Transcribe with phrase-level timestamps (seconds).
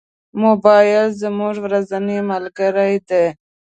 [0.43, 3.25] موبایل زموږ ورځنی ملګری دی.